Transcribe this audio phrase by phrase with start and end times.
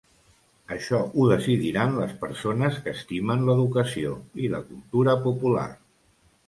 [0.75, 5.73] Això ho decidiran les persones que estimen l'educació, i la cultura popular.